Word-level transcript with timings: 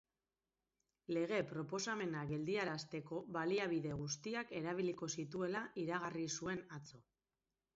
Lege 1.17 1.41
proposamena 1.51 2.23
geldiarazteko 2.31 3.19
baliabide 3.37 3.93
guztiak 4.01 4.55
erabiliko 4.61 5.11
zituela 5.17 5.63
iragarri 5.83 6.27
zuen 6.41 6.65
atzo. 6.81 7.05